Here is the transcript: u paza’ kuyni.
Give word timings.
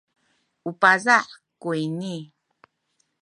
u 0.69 0.71
paza’ 0.81 1.17
kuyni. 1.61 2.15